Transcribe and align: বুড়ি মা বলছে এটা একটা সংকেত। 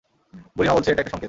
বুড়ি 0.55 0.67
মা 0.67 0.75
বলছে 0.75 0.89
এটা 0.91 1.01
একটা 1.01 1.13
সংকেত। 1.13 1.19